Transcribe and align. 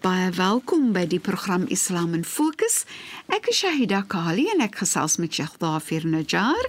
Baie 0.00 0.30
welkom 0.32 0.94
by 0.96 1.02
die 1.04 1.18
program 1.20 1.66
Islam 1.68 2.14
in 2.16 2.22
Fokus. 2.24 2.86
Ek 3.28 3.50
is 3.52 3.58
Shahida 3.60 3.98
Kali 4.08 4.46
en 4.48 4.62
ek 4.64 4.78
gesels 4.80 5.18
met 5.20 5.34
Sheikh 5.36 5.58
Dafir 5.60 6.06
Najjar. 6.08 6.68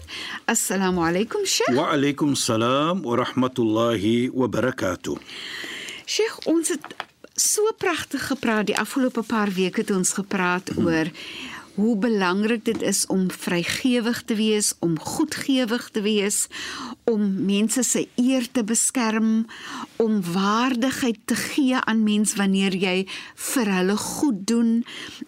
Assalamu 0.51 1.05
alaykum 1.07 1.45
Sheikh. 1.47 1.71
Wa 1.77 1.93
alaykum 1.95 2.33
salaam 2.35 3.05
wa 3.07 3.15
rahmatullahi 3.21 4.33
wa 4.35 4.49
barakatuh. 4.51 5.15
Sheikh, 6.03 6.41
ons 6.51 6.73
het 6.75 6.91
so 7.39 7.71
pragtig 7.79 8.27
gepraat 8.33 8.67
die 8.67 8.75
afgelope 8.75 9.23
paar 9.23 9.55
weke 9.55 9.85
het 9.85 9.95
ons 9.95 10.11
gepraat 10.19 10.75
hmm. 10.75 10.91
oor 10.91 11.15
hoe 11.81 11.97
belangrik 11.97 12.65
dit 12.65 12.81
is 12.81 13.05
om 13.09 13.25
vrygewig 13.31 14.21
te 14.29 14.35
wees, 14.35 14.73
om 14.79 14.99
goedgewig 14.99 15.89
te 15.89 16.01
wees, 16.01 16.47
om 17.09 17.23
mense 17.45 17.83
se 17.83 18.05
eer 18.21 18.45
te 18.51 18.63
beskerm, 18.63 19.47
om 19.95 20.21
waardigheid 20.33 21.17
te 21.25 21.35
gee 21.35 21.79
aan 21.79 22.03
mens 22.05 22.35
wanneer 22.37 22.77
jy 22.77 22.95
vir 23.51 23.73
hulle 23.75 23.97
goed 23.97 24.45
doen, 24.53 24.71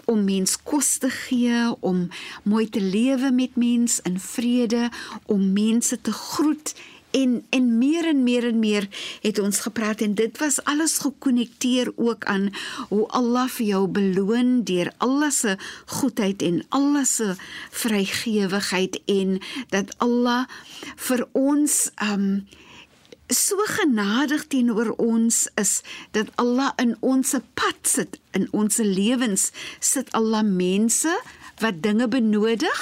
om 0.06 0.24
mens 0.24 0.56
kos 0.62 0.98
te 1.02 1.10
gee, 1.10 1.66
om 1.82 2.08
mooi 2.44 2.68
te 2.70 2.82
lewe 2.82 3.34
met 3.34 3.58
mens 3.58 4.00
in 4.06 4.20
vrede, 4.22 4.90
om 5.26 5.54
mense 5.58 6.02
te 6.02 6.14
groet 6.14 6.76
en 7.14 7.46
en 7.50 7.68
meer 7.78 8.08
en 8.10 8.24
meer 8.24 8.48
en 8.48 8.60
meer 8.60 8.88
het 9.22 9.40
ons 9.40 9.60
gepraat 9.66 10.02
en 10.02 10.16
dit 10.18 10.38
was 10.42 10.60
alles 10.70 10.98
gekonnekteer 11.06 11.92
ook 11.96 12.26
aan 12.26 12.50
hoe 12.90 13.06
Allah 13.08 13.46
vir 13.58 13.66
jou 13.66 13.84
beloon 13.88 14.64
deur 14.68 14.92
Allah 14.98 15.32
se 15.32 15.58
goedheid 16.00 16.42
en 16.42 16.64
Allah 16.70 17.06
se 17.06 17.36
vrygewigheid 17.84 19.02
en 19.06 19.40
dat 19.70 19.94
Allah 19.98 20.46
vir 21.08 21.28
ons 21.32 21.80
um 22.02 22.28
so 23.34 23.58
genadig 23.66 24.48
teenoor 24.48 24.92
ons 25.02 25.48
is 25.56 25.82
dat 26.12 26.30
Allah 26.36 26.74
in 26.82 26.96
ons 27.00 27.34
pad 27.58 27.80
sit 27.82 28.20
in 28.38 28.48
ons 28.52 28.78
lewens 28.78 29.50
sit 29.80 30.12
Allah 30.12 30.44
mense 30.46 31.14
wat 31.62 31.82
dinge 31.86 32.08
benodig 32.08 32.82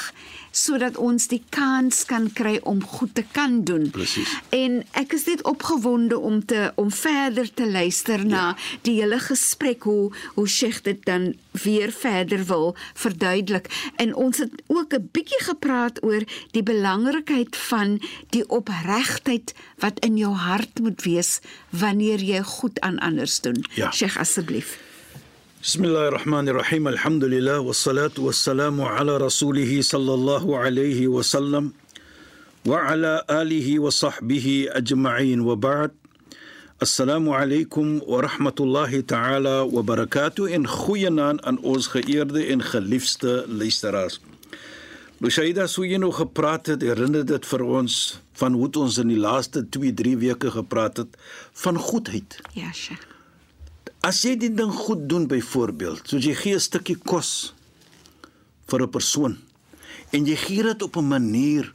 sodat 0.52 0.97
ons 0.97 1.27
die 1.31 1.41
kans 1.49 2.03
kan 2.05 2.27
kry 2.35 2.59
om 2.67 2.83
goed 2.83 3.16
te 3.16 3.23
kan 3.31 3.61
doen. 3.63 3.89
Presies. 3.91 4.31
En 4.49 4.81
ek 4.99 5.16
is 5.16 5.25
net 5.30 5.44
opgewonde 5.47 6.19
om 6.19 6.41
te 6.45 6.71
om 6.75 6.91
verder 6.91 7.53
te 7.53 7.67
luister 7.71 8.25
na 8.25 8.44
ja. 8.52 8.57
die 8.88 8.97
hele 8.99 9.19
gesprek 9.19 9.83
hoe 9.83 10.11
hoe 10.35 10.47
Sheikh 10.47 10.81
dit 10.83 11.05
dan 11.05 11.33
weer 11.63 11.91
verder 11.91 12.45
wil 12.45 12.75
verduidelik. 12.94 13.72
En 13.95 14.16
ons 14.16 14.38
het 14.38 14.62
ook 14.67 14.94
'n 14.94 15.09
bietjie 15.12 15.44
gepraat 15.44 16.03
oor 16.03 16.23
die 16.51 16.63
belangrikheid 16.63 17.56
van 17.56 18.00
die 18.29 18.47
opregtheid 18.50 19.53
wat 19.78 20.00
in 20.00 20.18
jou 20.18 20.33
hart 20.33 20.79
moet 20.79 21.03
wees 21.03 21.39
wanneer 21.69 22.19
jy 22.19 22.41
goed 22.44 22.79
aan 22.79 23.00
ander 23.00 23.29
doen. 23.41 23.66
Ja. 23.73 23.91
Sheikh 23.91 24.18
asseblief. 24.18 24.91
بسم 25.62 25.84
الله 25.84 26.09
الرحمن 26.09 26.48
الرحيم 26.48 26.88
الحمد 26.88 27.25
لله 27.25 27.59
والصلاة 27.60 28.16
والسلام 28.19 28.81
على 28.81 29.16
رسوله 29.16 29.82
صلى 29.82 30.14
الله 30.14 30.59
عليه 30.59 31.09
وسلم 31.09 31.72
وعلى 32.66 33.25
آله 33.31 33.78
وصحبه 33.78 34.66
أجمعين 34.70 35.41
وبعد 35.41 35.91
السلام 36.82 37.28
عليكم 37.31 38.00
ورحمة 38.06 38.54
الله 38.60 39.00
تعالى 39.00 39.56
وبركاته 39.60 40.56
إن 40.56 40.66
خوينان 40.66 41.41
أن 41.41 41.59
أوز 41.64 41.88
geëerde 41.88 42.47
en 42.47 42.62
geliefde 42.62 43.44
luisteraars. 43.48 44.20
Lushaida 45.19 45.64
sou 45.66 45.87
jy 45.88 45.97
nou 45.97 46.12
gepraat 46.12 46.69
het, 46.69 46.82
herinner 46.84 47.25
dit 47.25 47.47
vir 47.48 47.62
ons 47.64 48.20
van 48.37 48.53
hoe 48.53 48.69
ons 48.76 48.98
in 49.00 49.09
die 49.09 49.16
laaste 49.16 49.64
2-3 49.78 50.12
weke 50.20 50.50
gepraat 50.53 51.00
het 51.00 51.16
van 51.64 51.81
goedheid. 51.81 52.37
Ja, 52.53 52.69
Sheikh. 52.72 53.09
As 54.01 54.23
jy 54.25 54.34
die 54.34 54.50
ding 54.50 54.72
goed 54.73 55.03
doen 55.06 55.28
byvoorbeeld, 55.29 56.07
soos 56.09 56.25
jy 56.25 56.34
gee 56.34 56.56
'n 56.57 56.59
stukkie 56.59 56.97
kos 56.97 57.53
vir 58.66 58.81
'n 58.81 58.89
persoon 58.89 59.38
en 60.12 60.25
jy 60.25 60.35
gee 60.35 60.63
dit 60.63 60.81
op 60.81 60.97
'n 60.97 61.07
manier 61.07 61.73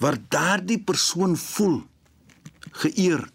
waar 0.00 0.16
daardie 0.28 0.80
persoon 0.80 1.36
voel 1.36 1.82
geëerd. 2.72 3.32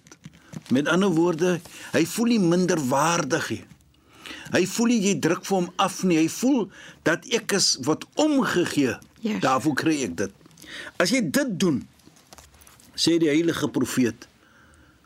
Met 0.69 0.88
ander 0.88 1.09
woorde, 1.09 1.61
hy 1.94 2.05
voel 2.05 2.25
nie 2.25 2.39
minderwaardig 2.39 3.50
nie. 3.50 3.66
Hy 4.51 4.66
voel 4.66 4.88
nie 4.88 5.01
jy 5.01 5.19
druk 5.19 5.45
vir 5.45 5.57
hom 5.57 5.69
af 5.75 6.03
nie. 6.03 6.17
Hy 6.17 6.29
voel 6.29 6.72
dat 7.03 7.25
ek 7.25 7.51
is 7.51 7.78
wat 7.81 8.05
omgegee. 8.16 8.97
Yes. 9.22 9.41
Daarvoor 9.41 9.75
kry 9.75 10.03
ek 10.03 10.17
dit. 10.17 10.31
As 10.97 11.09
jy 11.09 11.22
dit 11.22 11.59
doen, 11.59 11.88
sê 12.95 13.19
die 13.19 13.29
heilige 13.29 13.69
profeet, 13.69 14.28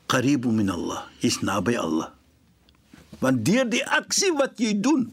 qaribu 0.08 0.52
min 0.52 0.70
Allah, 0.70 1.04
is 1.20 1.42
naby 1.42 1.76
Allah 1.76 2.12
want 3.22 3.46
deur 3.46 3.68
die 3.70 3.84
aksie 3.86 4.34
wat 4.38 4.60
jy 4.62 4.74
doen 4.82 5.10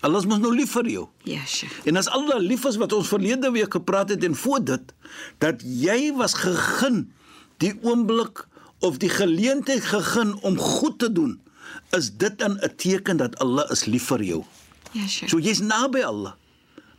Allah 0.00 0.22
is 0.22 0.26
mos 0.28 0.40
nou 0.40 0.52
lief 0.56 0.72
vir 0.72 0.86
jou. 0.88 1.02
Ja, 1.28 1.42
Sheikh. 1.44 1.74
En 1.90 2.00
as 2.00 2.08
Allah 2.08 2.38
lief 2.40 2.64
is 2.68 2.78
wat 2.80 2.94
ons 2.96 3.10
verlede 3.12 3.50
week 3.52 3.74
gepraat 3.76 4.08
het 4.14 4.24
en 4.24 4.36
voor 4.42 4.62
dit 4.64 4.94
dat 5.44 5.60
jy 5.60 6.12
was 6.16 6.38
gegun 6.40 7.02
die 7.60 7.74
oomblik 7.84 8.46
of 8.80 8.96
die 9.02 9.12
geleentheid 9.12 9.84
gegun 9.84 10.32
om 10.40 10.56
goed 10.56 10.96
te 11.04 11.10
doen, 11.12 11.36
is 11.96 12.08
dit 12.16 12.38
dan 12.40 12.56
'n 12.56 12.72
teken 12.80 13.20
dat 13.20 13.36
Allah 13.44 13.68
is 13.70 13.84
lief 13.84 14.08
vir 14.08 14.22
jou. 14.24 14.44
Ja, 14.92 15.06
Sheikh. 15.06 15.28
So 15.28 15.38
jy's 15.38 15.60
naby 15.60 16.00
Allah. 16.00 16.34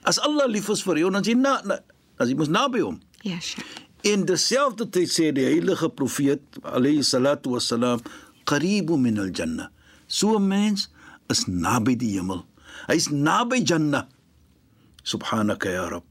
As 0.03 0.19
Allah 0.19 0.45
lief 0.47 0.69
is 0.69 0.83
vir 0.83 0.97
jou, 0.97 1.09
dan 1.09 1.23
jy 1.23 1.33
na, 1.33 1.61
na 1.65 1.79
as 2.17 2.29
jy 2.29 2.35
mos 2.35 2.47
naby 2.47 2.79
hom. 2.85 3.01
Ja, 3.21 3.39
Sheikh. 3.39 3.65
In 4.01 4.25
dieselfde 4.25 4.89
tyd 4.89 5.09
sê 5.09 5.33
die 5.33 5.45
heilige 5.45 5.89
profeet 5.89 6.41
alayhi 6.61 7.03
salatu 7.03 7.49
wassalam 7.49 7.99
qaribu 8.45 8.97
min 8.97 9.17
al-jannah 9.17 9.69
So 10.11 10.35
'n 10.35 10.47
mens 10.47 10.89
is 11.27 11.45
naby 11.47 11.95
die 11.95 12.17
hemel. 12.19 12.43
Hy's 12.87 13.07
naby 13.07 13.63
Jannah. 13.63 14.07
Subhanaka 15.03 15.69
ya 15.71 15.87
Rabb. 15.87 16.03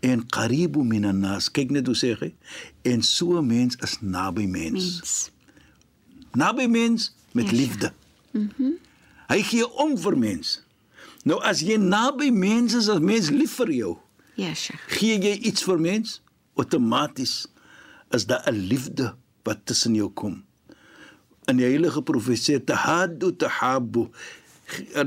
En 0.00 0.24
qaribu 0.26 0.80
minan 0.84 1.20
nas. 1.20 1.50
Kyk 1.50 1.70
net 1.70 1.86
hoe 1.86 1.96
sê 1.96 2.16
hy. 2.20 2.32
En 2.82 3.02
so 3.02 3.36
'n 3.38 3.46
mens 3.46 3.76
is 3.84 4.00
naby 4.00 4.46
mens. 4.46 4.72
Mens. 4.72 5.30
Naby 6.32 6.66
mens 6.66 7.12
met 7.32 7.50
Ja, 7.50 7.56
liefde. 7.56 7.92
Mhm. 8.32 8.50
Mm 8.56 8.78
hy 9.28 9.42
gee 9.42 9.68
om 9.76 9.98
vir 9.98 10.18
mens. 10.18 10.62
Nou 11.24 11.42
as 11.44 11.60
jy 11.60 11.76
naby 11.76 12.30
mens 12.32 12.72
is, 12.74 12.88
as 12.88 12.98
mens 12.98 13.28
lief 13.28 13.58
vir 13.60 13.70
jou, 13.70 13.98
ja, 14.36 14.54
Sheikh. 14.54 14.80
gee 14.88 15.18
jy 15.20 15.34
iets 15.44 15.62
vir 15.64 15.80
mens, 15.80 16.22
outomaties 16.56 17.46
is 18.10 18.24
daar 18.26 18.48
'n 18.48 18.56
liefde 18.56 19.14
wat 19.44 19.66
tussen 19.66 19.94
jou 19.94 20.08
kom 20.08 20.47
in 21.48 21.56
die 21.60 21.66
heilige 21.66 22.02
profesie 22.02 22.58
tahaddu 22.64 23.32
tahabbu. 23.40 24.08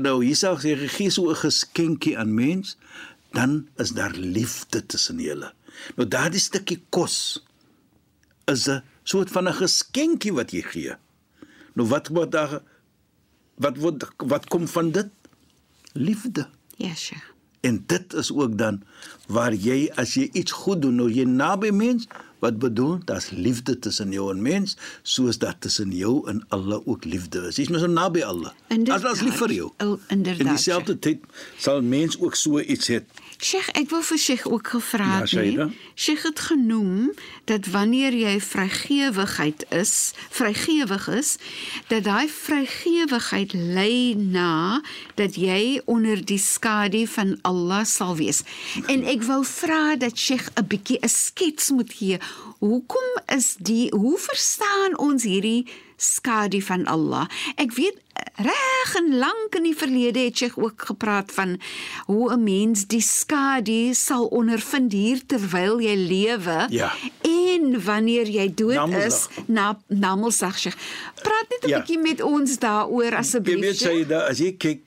Nou 0.02 0.16
Isa 0.26 0.54
sê 0.58 0.74
gee 0.90 1.10
so 1.10 1.30
'n 1.30 1.36
geskenkie 1.38 2.18
aan 2.18 2.34
mens 2.34 2.76
dan 3.32 3.68
is 3.78 3.90
daar 3.94 4.12
liefde 4.12 4.86
tussen 4.86 5.18
julle. 5.18 5.52
Nou 5.96 6.08
daardie 6.08 6.40
stukkie 6.40 6.82
kos 6.90 7.44
is 8.46 8.66
'n 8.68 8.82
soort 9.04 9.30
van 9.30 9.48
'n 9.48 9.54
geskenkie 9.54 10.32
wat 10.32 10.50
jy 10.50 10.62
gee. 10.62 10.94
Nou 11.74 11.88
wat 11.88 12.08
word 12.08 12.32
daar 12.32 12.60
wat 13.56 13.76
word 13.76 14.04
wat 14.16 14.48
kom 14.48 14.68
van 14.68 14.90
dit? 14.90 15.08
Liefde. 15.92 16.48
Ja, 16.76 16.94
Sheikh. 16.94 17.32
en 17.62 17.84
dit 17.86 18.14
is 18.14 18.32
ook 18.32 18.58
dan 18.58 18.82
waar 19.26 19.54
jy 19.54 19.90
as 19.94 20.14
jy 20.18 20.28
iets 20.32 20.52
goed 20.52 20.82
doen 20.82 20.98
nou 20.98 21.08
jy 21.10 21.24
naby 21.24 21.70
mens 21.70 22.08
Wat 22.42 22.58
bedoel? 22.58 22.98
Daar's 23.04 23.30
liefde 23.30 23.78
tussen 23.78 24.10
jou 24.10 24.30
en 24.32 24.42
mens, 24.42 24.76
soos 25.02 25.38
dat 25.38 25.60
tussen 25.62 25.92
jou 25.94 26.26
en 26.28 26.40
Allah 26.48 26.80
ook 26.84 27.04
liefde 27.04 27.44
is. 27.46 27.56
Jy's 27.60 27.68
mos 27.70 27.84
so 27.84 27.86
naby 27.86 28.24
Allah. 28.26 28.50
Inderdaad. 28.66 28.98
Allah 28.98 29.14
is 29.14 29.22
lief 29.22 29.36
vir 29.38 29.52
jou. 29.54 29.68
O, 29.78 29.98
inderdaad, 30.10 30.42
In 30.42 30.50
dieselfde 30.50 30.96
tyd 30.98 31.22
sal 31.62 31.84
mens 31.86 32.18
ook 32.18 32.34
so 32.34 32.58
iets 32.58 32.90
hê. 32.90 32.98
Sheikh, 33.42 33.72
ek 33.74 33.88
wou 33.90 33.98
vir 34.06 34.18
Sheikh 34.22 34.44
ook 34.46 34.68
gevra 34.70 35.06
Ja, 35.08 35.20
het, 35.24 35.32
nee. 35.34 35.78
Sheikh 35.98 36.22
het 36.22 36.38
genoem 36.38 37.10
dat 37.50 37.66
wanneer 37.74 38.14
jy 38.14 38.36
vrygewigheid 38.40 39.64
is, 39.74 40.12
vrygewig 40.30 41.08
is, 41.10 41.32
dat 41.90 42.06
daai 42.06 42.28
vrygewigheid 42.30 43.52
lei 43.52 44.14
na 44.14 44.78
dat 45.18 45.34
jy 45.34 45.80
onder 45.90 46.22
die 46.22 46.38
skadu 46.38 47.02
van 47.10 47.34
Allah 47.42 47.82
sal 47.84 48.14
wees. 48.16 48.44
En 48.86 49.02
ek 49.10 49.26
wou 49.26 49.42
vra 49.42 49.96
dat 49.98 50.14
Sheikh 50.14 50.46
'n 50.54 50.66
bietjie 50.70 51.02
'n 51.02 51.10
skets 51.10 51.74
moet 51.74 51.92
gee. 51.92 52.18
Hoekom 52.62 53.08
is 53.26 53.56
die 53.58 53.90
hoe 53.90 54.18
verstaan 54.18 54.98
ons 54.98 55.22
hierdie 55.22 55.66
skadu 56.02 56.60
van 56.66 56.86
Allah? 56.90 57.28
Ek 57.56 57.72
weet 57.78 57.98
reg 58.36 58.90
en 58.98 59.08
lank 59.18 59.54
in 59.56 59.62
die 59.66 59.76
verlede 59.76 60.20
het 60.26 60.38
jy 60.42 60.50
ook 60.56 60.84
gepraat 60.90 61.32
van 61.32 61.56
hoe 62.06 62.32
'n 62.32 62.42
mens 62.44 62.86
die 62.86 63.00
skadu 63.00 63.94
sal 63.94 64.26
ondervind 64.26 64.92
hier 64.92 65.20
terwyl 65.26 65.80
jy 65.80 65.94
lewe 65.96 66.66
Ja. 66.70 66.92
en 67.22 67.84
wanneer 67.84 68.26
jy 68.28 68.52
dood 68.54 68.74
Namedsdag. 68.74 69.30
is 69.38 69.44
na 69.46 69.78
Namedsdag. 69.88 70.58
Sheikh. 70.58 70.76
Praat 71.22 71.46
net 71.50 71.64
'n 71.64 71.68
Ja. 71.68 71.78
bietjie 71.78 71.98
met 71.98 72.20
ons 72.22 72.58
daaroor 72.58 73.10
Jy 73.10 73.16
asseblief. 73.18 73.60
weet 73.60 73.76
Sheikh. 73.78 73.92
jy 73.98 74.06
dat 74.06 74.28
as 74.30 74.38
jy 74.38 74.52
kyk 74.58 74.80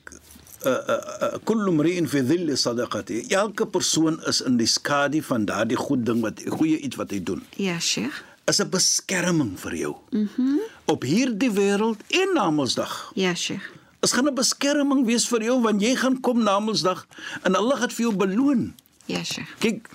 uh, 0.66 0.72
uh, 0.72 0.96
uh, 1.22 1.34
kullu 1.44 1.70
mri'in 1.72 2.08
fi 2.08 2.22
dhilli 2.22 2.56
sadaqati. 2.56 3.26
Elke 3.28 3.66
persoon 3.66 4.20
is 4.26 4.40
in 4.40 4.56
die 4.56 4.66
skadu 4.66 5.22
van 5.22 5.44
daardie 5.44 5.76
goed 5.76 6.04
ding 6.06 6.20
wat 6.20 6.42
goeie 6.48 6.78
iets 6.78 6.96
wat 6.96 7.10
hy 7.10 7.22
doen. 7.22 7.42
Ja, 7.56 7.78
Sheikh. 7.78 8.24
Is 8.46 8.60
'n 8.62 8.68
beskerming 8.70 9.58
vir 9.58 9.74
jou. 9.76 9.94
Mhm. 10.10 10.30
Mm 10.38 10.58
Op 10.86 11.02
hierdie 11.02 11.50
wêreld 11.50 11.98
en 12.14 12.30
na 12.34 12.50
Mondsdag. 12.50 13.10
Ja, 13.14 13.34
Sheikh. 13.34 13.64
Is 14.00 14.12
gaan 14.12 14.28
'n 14.28 14.34
beskerming 14.34 15.04
wees 15.06 15.26
vir 15.28 15.42
jou 15.42 15.60
want 15.62 15.80
jy 15.82 15.96
gaan 15.96 16.20
kom 16.20 16.42
na 16.42 16.60
Mondsdag 16.60 17.06
en 17.42 17.54
Allah 17.54 17.78
gaan 17.78 17.90
vir 17.90 18.04
jou 18.06 18.14
beloon. 18.16 18.74
Ja, 19.06 19.24
Sheikh. 19.24 19.50
Kyk, 19.58 19.88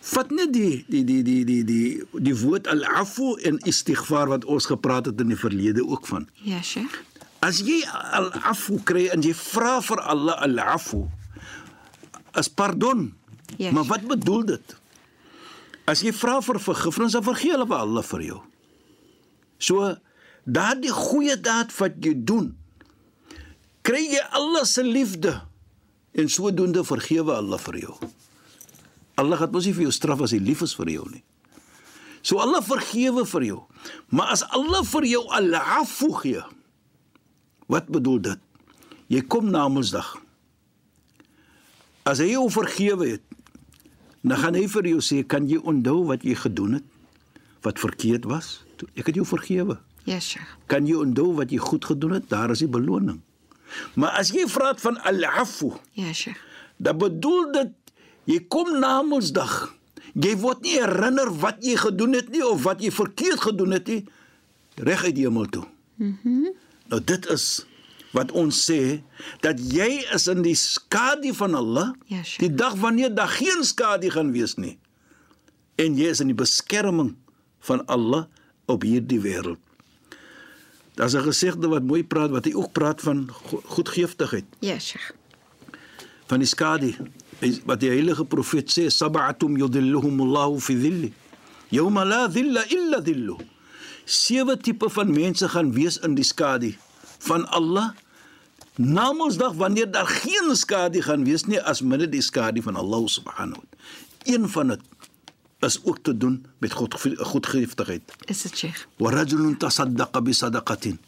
vat 0.00 0.30
net 0.30 0.52
die 0.52 0.84
die 0.88 1.04
die 1.04 1.22
die 1.22 1.44
die 1.44 1.64
die 1.64 2.02
die 2.12 2.36
woord 2.40 2.66
al-afu 2.66 3.36
en 3.44 3.58
istighfar 3.58 4.28
wat 4.28 4.44
ons 4.44 4.66
gepraat 4.66 5.04
het 5.06 5.20
in 5.20 5.28
die 5.28 5.36
verlede 5.36 5.84
ook 5.86 6.06
van. 6.06 6.28
Ja, 6.42 6.62
Sheikh. 6.62 7.02
As 7.38 7.60
jy 7.60 7.84
al-afu 8.12 8.80
kry 8.84 9.06
en 9.12 9.20
jy 9.22 9.34
vra 9.34 9.80
vir 9.82 10.00
Allah 10.00 10.40
al-afu 10.42 11.04
as 12.32 12.48
pardon. 12.48 13.12
Yes. 13.56 13.72
Maar 13.72 13.84
wat 13.84 14.06
bedoel 14.06 14.44
dit? 14.44 14.76
As 15.88 16.02
jy 16.04 16.12
vra 16.12 16.38
vir 16.44 16.60
vergifnis, 16.60 17.16
dan 17.16 17.24
vergewe 17.24 17.64
Allah 17.72 18.04
vir 18.04 18.24
jou. 18.26 18.40
So 19.58 19.94
daardie 20.44 20.92
goeie 20.92 21.36
daad 21.40 21.72
wat 21.78 21.96
jy 22.04 22.12
doen, 22.14 22.52
kry 23.82 24.04
jy 24.12 24.20
Allah 24.36 24.66
se 24.68 24.84
liefde 24.84 25.32
en 26.18 26.28
sodoende 26.28 26.84
vergewe 26.84 27.34
Allah 27.36 27.60
vir 27.62 27.80
jou. 27.86 27.96
Allah 29.18 29.40
gaan 29.40 29.50
mos 29.54 29.66
nie 29.66 29.74
vir 29.74 29.88
jou 29.88 29.94
straf 29.94 30.22
as 30.22 30.34
hy 30.36 30.38
lief 30.44 30.62
is 30.62 30.76
vir 30.78 30.92
jou 30.92 31.08
nie. 31.10 31.24
So 32.22 32.38
Allah 32.42 32.60
vergewe 32.62 33.24
vir 33.26 33.46
jou. 33.46 33.60
Maar 34.12 34.34
as 34.36 34.44
Allah 34.54 34.84
vir 34.86 35.06
jou 35.08 35.24
al-afu 35.34 36.10
gee, 36.20 36.42
wat 37.70 37.88
bedoel 37.92 38.20
dit? 38.28 38.44
Jy 39.08 39.22
kom 39.30 39.48
na 39.50 39.64
Mondsdag. 39.72 40.10
As 42.08 42.20
hy 42.20 42.30
jou 42.34 42.44
vergewe 42.52 43.14
het, 43.16 43.24
dan 44.22 44.38
gaan 44.38 44.54
hy 44.54 44.66
vir 44.68 44.86
jou 44.86 45.00
sê, 45.00 45.26
"Kan 45.26 45.48
jy 45.48 45.56
onthou 45.62 46.04
wat 46.06 46.22
jy 46.22 46.34
gedoen 46.34 46.72
het 46.72 46.82
wat 47.62 47.78
verkeerd 47.78 48.24
was? 48.24 48.64
Ek 48.96 49.06
het 49.06 49.14
jou 49.14 49.26
vergewe." 49.26 49.78
Ja, 50.04 50.20
Sheikh. 50.20 50.56
Kan 50.66 50.86
jy 50.86 50.94
onthou 50.94 51.34
wat 51.34 51.50
jy 51.50 51.58
goed 51.58 51.84
gedoen 51.84 52.10
het? 52.12 52.28
Daar 52.28 52.50
is 52.50 52.58
die 52.58 52.68
beloning. 52.68 53.20
Maar 53.94 54.10
as 54.10 54.30
jy 54.30 54.46
praat 54.46 54.80
van 54.80 54.96
al-afu, 55.02 55.72
Ja, 55.92 56.12
Sheikh. 56.12 56.38
dan 56.76 56.98
bedoel 56.98 57.52
dit 57.52 57.68
jy 58.24 58.40
kom 58.48 58.78
na 58.80 59.02
Mondsdag. 59.02 59.74
Jy 60.14 60.36
word 60.36 60.60
nie 60.62 60.80
herinner 60.80 61.30
wat 61.38 61.56
jy 61.60 61.76
gedoen 61.76 62.12
het 62.12 62.28
nie 62.30 62.46
of 62.46 62.62
wat 62.62 62.80
jy 62.82 62.90
verkeerd 62.90 63.40
gedoen 63.40 63.70
het 63.70 63.86
nie 63.86 64.04
reg 64.76 65.04
uit 65.04 65.14
die 65.14 65.24
hemel 65.24 65.46
toe. 65.46 65.64
Mhm. 65.96 66.16
Mm 66.24 66.48
nou 66.88 67.04
dit 67.04 67.26
is 67.28 67.66
wat 68.12 68.32
ons 68.32 68.56
sê 68.70 69.02
dat 69.44 69.58
jy 69.60 70.04
is 70.14 70.26
in 70.32 70.42
die 70.42 70.54
skadu 70.56 71.32
van 71.34 71.54
Allah 71.54 71.92
Ja, 72.06 72.22
Sheikh. 72.22 72.38
die 72.40 72.54
dag 72.54 72.74
wanneer 72.80 73.14
daar 73.14 73.28
geen 73.28 73.64
skadu 73.64 74.10
gaan 74.10 74.32
wees 74.32 74.54
nie. 74.56 74.78
En 75.76 75.96
jy 75.96 76.08
is 76.10 76.20
in 76.20 76.26
die 76.32 76.34
beskerming 76.38 77.16
van 77.60 77.84
Allah 77.86 78.24
op 78.66 78.82
hierdie 78.82 79.20
wêreld. 79.20 79.58
Daar's 80.96 81.14
'n 81.14 81.22
gesegde 81.22 81.68
wat 81.68 81.82
mooi 81.82 82.02
praat 82.04 82.30
wat 82.30 82.44
hy 82.44 82.52
ook 82.54 82.72
praat 82.72 83.00
van 83.00 83.28
go- 83.30 83.62
goedgeeftigheid 83.64 84.44
Ja, 84.60 84.78
Sheikh. 84.78 85.12
van 86.26 86.38
die 86.38 86.48
skadu 86.48 86.94
wat 87.64 87.80
die 87.80 87.88
heilige 87.88 88.24
profeet 88.24 88.70
sê 88.78 88.90
sab'atum 88.90 89.56
yudhilluhumullahu 89.56 90.58
fi 90.60 90.74
dhilli 90.74 91.12
yawma 91.70 92.04
la 92.04 92.26
dhilla 92.28 92.64
illa 92.68 93.00
dhillu 93.00 93.36
sewe 94.04 94.56
tipe 94.56 94.90
van 94.90 95.10
mense 95.12 95.48
gaan 95.48 95.72
wees 95.72 95.98
in 95.98 96.14
die 96.14 96.24
skadu 96.24 96.74
van 97.18 97.48
Allah 97.48 97.94
na 98.78 99.12
Mondsdag 99.12 99.52
wanneer 99.58 99.90
daar 99.90 100.06
geen 100.06 100.56
skadu 100.56 101.02
gaan 101.02 101.24
wees 101.24 101.44
nie 101.44 101.60
as 101.62 101.82
midde 101.82 102.08
die 102.08 102.22
skadu 102.22 102.62
van 102.62 102.76
Allah 102.76 103.06
subhanahu 103.06 103.58
wa 103.58 103.66
ta'ala. 103.70 104.38
Een 104.38 104.48
van 104.48 104.66
dit 104.68 104.80
is 105.60 105.84
ook 105.84 105.98
te 106.02 106.16
doen 106.16 106.46
met 106.58 106.72
God 106.72 106.94
goedgiftigheid. 107.18 108.02
Is 108.24 108.42
dit 108.42 108.56
Sheikh? 108.56 108.86
Wa 108.96 109.10
rajulun 109.10 109.56
tasaddaqa 109.58 110.22
bi 110.22 110.32
sadaqatin 110.32 110.98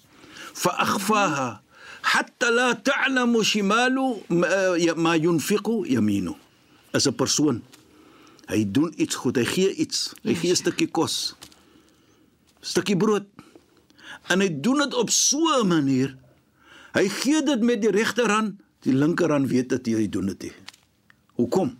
fa 0.53 0.71
akhfaha 0.83 1.61
hatta 2.03 2.51
la 2.51 2.75
ta'lamu 2.75 3.45
shimalu 3.45 4.23
eh, 4.29 4.95
ma 4.95 5.15
yunfiqu 5.17 5.87
yaminu. 5.87 6.35
As 6.91 7.07
'n 7.07 7.15
persoon 7.15 7.63
hy 8.51 8.65
doen 8.67 8.91
iets 8.97 9.15
goed, 9.15 9.37
hy 9.37 9.45
gee 9.47 9.75
iets, 9.75 10.11
hy 10.23 10.35
ja, 10.35 10.39
gee 10.43 10.51
'n 10.51 10.57
stukkie 10.57 10.91
kos, 10.91 11.37
stukkie 12.61 12.97
brood 12.97 13.27
En 14.29 14.41
hy 14.41 14.61
doen 14.61 14.79
dit 14.79 14.95
op 14.95 15.11
so 15.11 15.39
'n 15.63 15.67
manier. 15.67 16.17
Hy 16.93 17.09
gee 17.09 17.43
dit 17.43 17.61
met 17.63 17.81
die 17.83 17.91
regterhand, 17.91 18.61
die 18.81 18.95
linkerhand 18.95 19.49
weet 19.49 19.69
dit 19.69 19.87
hy 19.87 20.09
doen 20.09 20.27
dit 20.27 20.43
nie. 20.43 20.53
Hoekom? 21.35 21.79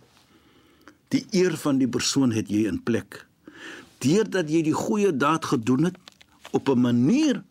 Die 1.07 1.25
eer 1.31 1.57
van 1.57 1.77
die 1.77 1.87
persoon 1.87 2.31
het 2.31 2.49
jy 2.49 2.65
in 2.67 2.83
plek. 2.83 3.25
Deurdat 3.97 4.49
jy 4.49 4.61
die 4.61 4.73
goeie 4.73 5.17
daad 5.17 5.45
gedoen 5.45 5.83
het 5.83 5.97
op 6.51 6.69
'n 6.69 6.81
manier 6.81 7.43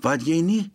wat 0.00 0.26
jy 0.26 0.40
nie 0.40 0.70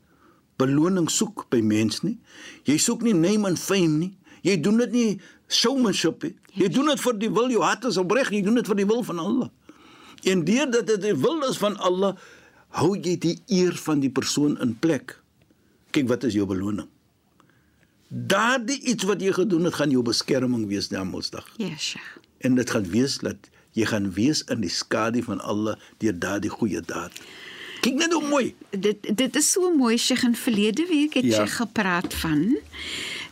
beloning 0.55 1.09
soek 1.09 1.45
by 1.49 1.61
mens 1.61 2.01
nie. 2.01 2.17
Jy 2.63 2.77
soek 2.77 3.01
nie 3.01 3.13
name 3.13 3.47
and 3.47 3.59
fame 3.59 3.97
nie. 3.97 4.13
Jy 4.41 4.59
doen 4.61 4.77
dit 4.77 4.91
nie 4.91 5.21
showmanship 5.47 6.23
nie. 6.23 6.35
Jy 6.53 6.69
doen 6.73 6.91
dit 6.91 7.01
vir 7.01 7.17
die 7.17 7.31
wil 7.33 7.51
jou 7.53 7.63
hart 7.63 7.85
is 7.89 7.97
opreg, 7.97 8.31
jy 8.33 8.43
doen 8.45 8.59
dit 8.59 8.67
vir 8.67 8.75
die 8.75 8.87
wil 8.89 9.03
van 9.03 9.19
Allah. 9.19 9.49
En 10.29 10.43
deurdat 10.47 10.87
dit 10.87 11.01
die 11.01 11.15
wil 11.15 11.43
is 11.49 11.57
van 11.57 11.77
Allah, 11.77 12.15
hou 12.79 12.95
jy 12.97 13.17
die 13.21 13.35
eer 13.53 13.75
van 13.85 14.01
die 14.03 14.09
persoon 14.13 14.57
in 14.63 14.73
plek. 14.81 15.17
Kyk 15.93 16.07
wat 16.09 16.23
is 16.27 16.33
jou 16.37 16.45
beloning. 16.49 16.87
Daardie 18.13 18.79
iets 18.91 19.05
wat 19.09 19.21
jy 19.21 19.31
gedoen 19.33 19.65
het, 19.69 19.77
gaan 19.79 19.93
jou 19.93 20.03
beskerming 20.05 20.67
wees 20.69 20.89
na 20.93 21.03
Mondsdag. 21.05 21.47
Ja, 21.57 21.73
Sheikh. 21.77 22.11
En 22.45 22.55
dit 22.59 22.69
gaan 22.69 22.85
wees 22.91 23.17
dat 23.23 23.49
jy 23.73 23.85
gaan 23.89 24.11
wees 24.13 24.43
in 24.53 24.61
die 24.61 24.69
skadu 24.73 25.23
van 25.25 25.41
Allah 25.41 25.77
deur 26.03 26.13
daardie 26.19 26.51
goeie 26.53 26.81
daad. 26.85 27.15
Kyk 27.83 27.97
net 27.99 28.13
hoe 28.13 28.23
mooi. 28.27 28.53
Dit 28.69 29.07
dit 29.17 29.35
is 29.39 29.49
so 29.55 29.71
mooi 29.75 29.97
Sheikh 29.97 30.23
in 30.27 30.35
verlede 30.37 30.85
week 30.89 31.17
het 31.17 31.25
Ja. 31.25 31.41
jy 31.43 31.47
gepraat 31.55 32.13
van 32.21 32.57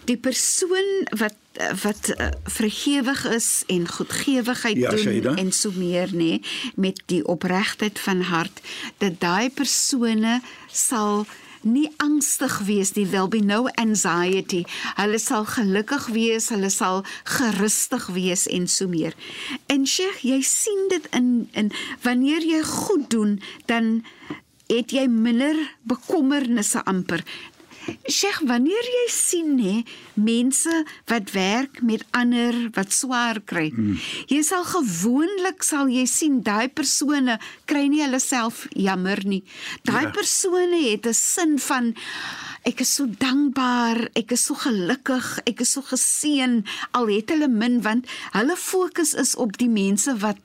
die 0.09 0.17
persoon 0.17 0.89
wat 1.19 1.35
wat 1.83 2.09
uh, 2.15 2.27
vergewig 2.43 3.25
is 3.25 3.63
en 3.67 3.87
goedgewigheid 3.87 4.77
Ja, 4.77 4.89
doen 4.89 4.99
Shaida. 4.99 5.35
en 5.35 5.51
so 5.51 5.71
meer 5.75 6.09
nê 6.15 6.39
met 6.75 7.01
die 7.05 7.25
opregtheid 7.27 7.99
van 7.99 8.21
hart 8.21 8.61
dat 8.97 9.19
daai 9.19 9.49
persone 9.49 10.41
sal 10.71 11.25
nie 11.61 11.89
angstig 12.01 12.57
wees 12.65 12.93
nie 12.95 13.05
there'll 13.05 13.27
be 13.29 13.39
no 13.39 13.67
anxiety. 13.77 14.63
Hulle 14.97 15.19
sal 15.21 15.45
gelukkig 15.45 16.07
wees 16.07 16.49
hulle 16.49 16.69
sal 16.73 17.03
gerustig 17.23 18.07
wees 18.15 18.47
en 18.47 18.67
so 18.67 18.87
meer. 18.87 19.13
En 19.67 19.85
Sheikh 19.85 20.23
jy 20.25 20.41
sien 20.41 20.87
dit 20.89 21.05
in 21.13 21.49
in 21.53 21.71
wanneer 22.01 22.41
jy 22.41 22.63
goed 22.63 23.09
doen 23.09 23.41
dan 23.65 24.03
het 24.71 24.91
jy 24.91 25.05
minder 25.07 25.55
bekommernisse 25.83 26.81
amper 26.85 27.23
Sheikh, 28.07 28.41
wanneer 28.45 28.85
jy 28.93 29.05
sien 29.09 29.55
nê 29.57 29.83
mense 30.13 30.73
wat 31.09 31.31
werk 31.33 31.81
met 31.81 32.03
ander 32.11 32.53
wat 32.75 32.91
swaar 32.93 33.39
kry. 33.45 33.71
Mm. 33.73 33.97
Jy 34.29 34.41
sal 34.43 34.63
gewoonlik 34.63 35.63
sal 35.63 35.87
jy 35.89 36.05
sien 36.05 36.41
daai 36.45 36.67
persone 36.69 37.39
kry 37.65 37.87
nie 37.87 38.03
hulle 38.03 38.19
self 38.19 38.67
jammer 38.75 39.19
nie. 39.25 39.43
Daai 39.83 40.03
Ja. 40.03 40.11
persone 40.11 40.81
het 40.91 41.05
'n 41.07 41.13
sin 41.13 41.59
van 41.59 41.95
ek 42.65 42.81
is 42.81 42.93
so 42.95 43.05
dankbaar, 43.07 44.09
ek 44.15 44.31
is 44.31 44.45
so 44.45 44.53
gelukkig, 44.53 45.39
ek 45.47 45.61
is 45.61 45.71
so 45.71 45.81
geseën 45.81 46.63
al 46.93 47.07
het 47.07 47.29
hulle 47.29 47.47
min 47.47 47.81
want 47.81 48.05
hulle 48.33 48.55
fokus 48.57 49.13
is 49.13 49.35
op 49.35 49.57
die 49.57 49.69
mense 49.69 50.15
wat 50.17 50.37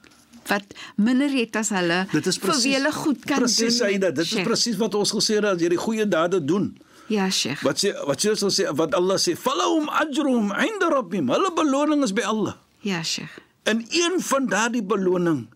wat 0.48 0.62
minder 0.96 1.28
het 1.28 1.56
as 1.56 1.68
hulle 1.74 2.06
Dit 2.12 2.26
is 2.26 2.38
vir 2.38 2.54
wie 2.62 2.74
hulle 2.74 2.92
goed 2.92 3.24
kan 3.26 3.38
presies, 3.38 3.78
doen. 3.78 3.86
Aida, 3.88 4.10
dit 4.10 4.24
is 4.24 4.28
Sheikh. 4.30 4.44
presies 4.46 4.76
wat 4.76 4.94
ons 4.94 5.10
gesê 5.12 5.34
het 5.34 5.44
as 5.44 5.60
jy 5.60 5.68
die 5.68 5.76
goeie 5.78 6.06
dade 6.08 6.44
doen. 6.44 6.76
Ja, 7.08 7.30
Sheikh. 7.30 7.62
Wat 7.62 7.78
sê 7.78 7.92
wat 8.06 8.18
sê 8.24 8.30
ons 8.34 8.54
sê 8.60 8.66
wat 8.74 8.94
Allah 8.94 9.14
sê, 9.18 9.36
"Falahum 9.36 9.88
ajruhum 9.88 10.50
'inda 10.52 10.88
rabbihim." 10.90 11.28
Hulle 11.30 11.50
beloning 11.54 12.02
is 12.04 12.12
by 12.12 12.22
Allah. 12.22 12.56
Ja, 12.82 13.02
Sheikh. 13.02 13.30
En 13.64 13.84
een 13.90 14.20
van 14.20 14.46
daardie 14.46 14.82
beloning 14.82 15.46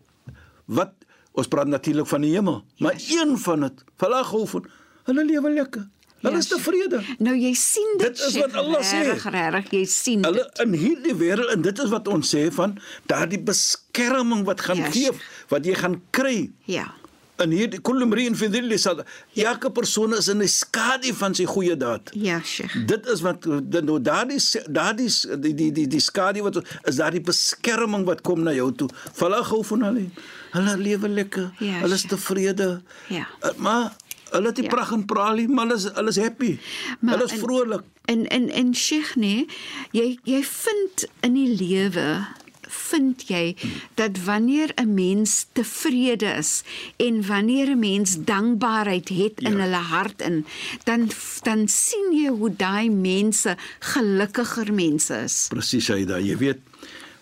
wat 0.65 0.93
ons 1.33 1.47
praat 1.47 1.67
natuurlik 1.67 2.07
van 2.07 2.21
die 2.21 2.31
hemel, 2.35 2.63
maar 2.79 2.93
een 3.09 3.37
van 3.37 3.59
dit, 3.61 3.83
falah 3.97 4.23
khawfun, 4.25 4.65
hulle 5.03 5.25
lewe 5.25 5.49
lekker. 5.53 5.87
Hulle 6.21 6.33
Ja, 6.33 6.39
is 6.39 6.47
tevrede. 6.47 6.99
Nou 7.19 7.35
jy 7.35 7.53
sien 7.53 7.95
dit, 7.97 8.07
Dit 8.07 8.19
is 8.19 8.31
Sheikh, 8.33 8.45
wat 8.51 8.55
Allah 8.55 8.81
sê. 8.83 8.99
Regtig, 9.07 9.31
regtig, 9.31 9.71
jy 9.71 9.85
sien 9.85 10.23
Hulle 10.23 10.43
dit. 10.43 10.59
in 10.65 10.73
hierdie 10.73 11.15
wêreld 11.15 11.49
en 11.51 11.61
dit 11.61 11.79
is 11.79 11.89
wat 11.89 12.07
ons 12.07 12.35
sê 12.35 12.51
van 12.53 12.77
daardie 13.07 13.39
beskerming 13.43 14.43
wat 14.45 14.61
gaan 14.61 14.77
Ja, 14.77 14.91
gee, 14.91 15.03
Sheikh. 15.09 15.21
wat 15.49 15.65
jy 15.65 15.73
gaan 15.73 16.01
kry. 16.11 16.51
Ja. 16.65 16.93
In 17.41 17.51
hierdie 17.51 17.79
kullu 17.81 18.05
mri'in 18.05 18.35
fi 18.37 18.47
dhilli 18.53 18.77
sad. 18.77 18.99
Elke 19.35 19.71
persoon 19.73 20.13
is 20.13 20.27
in 20.29 20.41
'n 20.41 20.47
skadu 20.47 21.13
van 21.13 21.33
sy 21.35 21.45
goeie 21.45 21.75
daad. 21.77 22.11
Ja, 22.13 22.39
Sheikh. 22.43 22.75
Dit 22.85 23.07
is 23.07 23.21
wat 23.21 23.41
dit 23.43 23.83
nou 23.83 23.99
daardie 24.01 24.37
daardie 24.69 25.09
die 25.39 25.53
die 25.55 25.71
die, 25.71 25.87
die 25.87 25.99
skadu 25.99 26.41
wat 26.43 26.61
is 26.85 26.95
daardie 26.95 27.21
beskerming 27.21 28.05
wat 28.05 28.21
kom 28.21 28.43
na 28.43 28.51
jou 28.53 28.71
toe. 28.75 28.89
Vala 29.13 29.41
gou 29.43 29.63
van 29.65 29.81
hulle. 29.83 30.05
Hulle 30.51 30.77
lewe 30.77 31.07
lekker. 31.09 31.51
Ja, 31.59 31.79
hulle 31.81 31.93
is 31.95 32.05
tevrede. 32.05 32.81
Ja. 33.09 33.27
Uh, 33.43 33.49
Maar 33.57 33.91
hulle 34.31 34.47
het 34.47 34.55
die 34.55 34.63
Ja. 34.63 34.69
pragt 34.69 34.91
en 34.91 35.05
pralie, 35.05 35.47
maar 35.47 35.65
hulle 35.65 35.77
is 35.77 35.87
hulle 35.93 36.09
is 36.09 36.17
happy. 36.17 36.59
Maar 36.99 37.13
hulle 37.17 37.25
is 37.25 37.33
in- 37.33 37.39
vrolik. 37.39 37.81
En 38.05 38.27
en 38.27 38.49
en 38.49 38.75
Sheikh 38.75 39.15
nee, 39.15 39.45
jy 39.91 40.19
jy 40.23 40.43
vind 40.43 41.05
in 41.21 41.33
die 41.33 41.55
lewe 41.57 42.25
vind 42.71 43.27
jy 43.27 43.55
dat 43.95 44.23
wanneer 44.23 44.71
'n 44.75 44.93
mens 44.93 45.45
tevrede 45.53 46.25
is 46.37 46.63
en 46.97 47.25
wanneer 47.27 47.67
'n 47.69 47.79
mens 47.79 48.15
dankbaarheid 48.25 49.09
het 49.09 49.39
in 49.39 49.57
Ja. 49.57 49.63
hulle 49.63 49.83
hart 49.95 50.21
in 50.21 50.45
dan 50.83 51.09
dan 51.43 51.67
sien 51.67 52.11
jy 52.13 52.29
hoe 52.29 52.55
daai 52.55 52.89
mense 52.89 53.57
gelukkiger 53.79 54.73
mense 54.73 55.13
is. 55.23 55.45
Presies 55.49 55.89
Aida, 55.89 56.19
jy 56.19 56.37
weet 56.37 56.59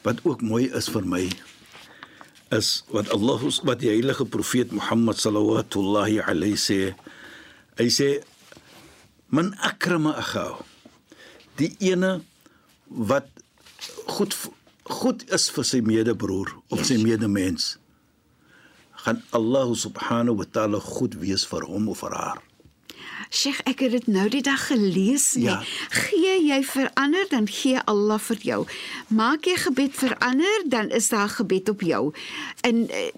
wat 0.01 0.19
ook 0.23 0.41
mooi 0.41 0.69
is 0.73 0.87
vir 0.89 1.05
my 1.05 1.29
is 2.51 2.83
wat 2.89 3.09
Allah 3.13 3.41
wat 3.63 3.79
die 3.79 3.89
heilige 3.89 4.25
profeet 4.25 4.71
Mohammed 4.71 5.17
sallallahu 5.21 6.21
alayhi 6.25 6.57
sê. 6.57 6.95
Hy 7.77 7.87
sê 7.89 8.23
man 9.29 9.53
akrama 9.61 10.15
akhaw. 10.17 10.57
Die 11.57 11.75
ene 11.79 12.21
wat 12.87 13.27
goed 14.07 14.33
goed 14.89 15.23
is 15.31 15.49
vir 15.53 15.65
sy 15.67 15.79
medebroer 15.85 16.51
of 16.73 16.83
sy 16.85 16.97
Yes. 16.97 17.03
medemens 17.05 17.67
gaan 18.99 19.21
Allah 19.31 19.69
subhanahu 19.75 20.41
wa 20.41 20.45
ta'ala 20.51 20.79
goed 20.83 21.13
wees 21.21 21.45
vir 21.47 21.63
hom 21.69 21.87
of 21.87 22.01
vir 22.03 22.11
haar. 22.17 22.41
Sheikh, 23.29 23.61
ek 23.69 23.79
het 23.85 23.91
dit 23.93 24.07
nou 24.07 24.25
die 24.29 24.41
dag 24.41 24.59
gelees. 24.67 25.35
Nee. 25.37 25.45
Ja. 25.45 25.61
Gee 25.93 26.33
jy 26.49 26.63
vir 26.65 26.89
ander, 26.97 27.27
dan 27.29 27.47
gee 27.47 27.79
Allah 27.85 28.17
vir 28.19 28.39
jou. 28.41 28.65
Maak 29.07 29.45
jy 29.45 29.55
gebed 29.61 29.93
vir 29.93 30.15
ander, 30.17 30.63
dan 30.65 30.89
is 30.89 31.09
daar 31.13 31.29
gebed 31.29 31.69
op 31.69 31.81
jou. 31.85 32.09
En 32.65 32.89
eh, 32.89 33.11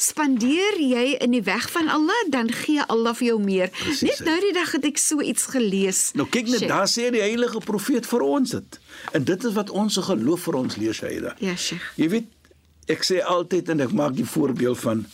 spandeer 0.00 0.78
jy 0.80 1.02
in 1.20 1.34
die 1.34 1.42
weg 1.44 1.66
van 1.74 1.88
Allah, 1.92 2.16
dan 2.32 2.48
gee 2.52 2.80
Allah 2.88 3.12
vir 3.18 3.26
jou 3.30 3.38
meer. 3.42 3.68
Precies, 3.76 4.02
Net 4.20 4.24
nou 4.28 4.36
die 4.40 4.52
dag 4.56 4.72
het 4.72 4.84
ek 4.88 4.98
so 4.98 5.20
iets 5.20 5.44
gelees. 5.52 6.00
Nou 6.16 6.26
kyk 6.32 6.48
net 6.48 6.64
daar 6.70 6.88
sê 6.88 7.10
die 7.12 7.20
heilige 7.20 7.60
profeet 7.64 8.08
vir 8.08 8.24
ons 8.24 8.54
dit. 8.56 8.78
En 9.12 9.24
dit 9.28 9.44
is 9.44 9.54
wat 9.58 9.70
ons 9.70 9.94
se 9.94 10.02
geloof 10.06 10.46
vir 10.48 10.58
ons 10.62 10.76
leer 10.80 10.96
Shaida. 10.96 11.34
Ja, 11.44 11.54
Sheikh. 11.56 11.84
Jy 12.00 12.08
weet, 12.16 12.28
ek 12.90 13.04
sê 13.06 13.20
altyd 13.22 13.68
en 13.76 13.80
ek 13.86 13.92
maak 13.92 14.16
die 14.16 14.24
voorbeeld 14.26 14.78
van 14.80 15.04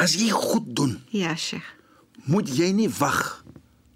as 0.00 0.16
jy 0.18 0.30
goed 0.34 0.72
doen, 0.76 0.96
Ja, 1.14 1.36
Sheikh. 1.36 1.66
moet 2.26 2.48
jy 2.48 2.72
nie 2.72 2.88
wag 2.98 3.44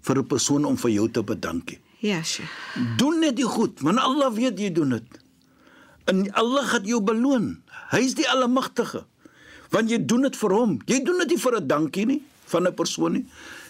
vir 0.05 0.17
'n 0.21 0.27
persoon 0.27 0.65
om 0.65 0.77
vir 0.77 0.91
jou 0.91 1.09
te 1.11 1.23
bedank 1.23 1.71
nie. 1.71 1.79
Ja, 1.99 2.21
Sheikh. 2.23 2.49
Doen 2.97 3.19
net 3.19 3.35
die 3.35 3.45
goed, 3.45 3.81
want 3.81 3.97
Allah 3.99 4.31
weet 4.33 4.59
jy 4.59 4.71
doen 4.71 4.89
dit. 4.89 5.19
En 6.05 6.31
Allah 6.33 6.65
gaan 6.67 6.85
jou 6.85 7.01
beloon. 7.01 7.61
Hy 7.91 7.99
is 7.99 8.13
die 8.15 8.29
Almagtige. 8.29 9.05
Want 9.69 9.89
jy 9.89 9.99
doen 10.05 10.21
dit 10.21 10.35
vir 10.35 10.49
hom. 10.55 10.79
Jy 10.85 11.03
doen 11.03 11.17
dit 11.19 11.29
nie 11.29 11.37
vir 11.37 11.55
'n 11.59 11.67
dankie 11.67 12.05
nie 12.05 12.21
van 12.45 12.67
'n 12.67 12.73
persoon 12.73 13.11
nie. 13.13 13.25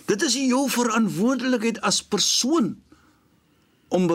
Dit 0.07 0.21
is 0.23 0.33
jou 0.33 0.69
verantwoordelikheid 0.69 1.81
as 1.81 2.01
persoon 2.03 2.77
om 3.89 4.07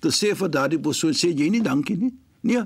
te 0.00 0.08
sê 0.08 0.34
vir 0.36 0.48
daardie 0.50 0.78
persoon 0.80 1.12
sê 1.12 1.32
jy 1.34 1.48
nie 1.50 1.62
dankie 1.62 1.96
nie. 1.96 2.14
Nee. 2.42 2.62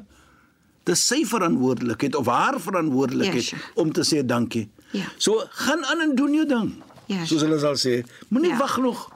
Dis 0.85 1.07
sy 1.07 1.25
verantwoordelikheid 1.25 2.15
of 2.17 2.27
haar 2.27 2.61
verantwoordelikheid 2.61 3.35
Ja, 3.51 3.57
sure. 3.57 3.63
om 3.75 3.93
te 3.93 4.01
sê 4.03 4.23
dankie. 4.27 4.69
Ja. 4.93 5.05
So 5.19 5.43
gaan 5.51 5.85
aan 5.85 6.01
en 6.01 6.15
doen 6.15 6.35
jou 6.35 6.47
ding. 6.47 6.83
Ja, 7.07 7.25
Soos 7.25 7.41
hulle 7.43 7.59
sal 7.59 7.75
sê, 7.77 8.05
moenie 8.29 8.51
Ja. 8.51 8.59
wag 8.59 8.79
nog 8.79 9.11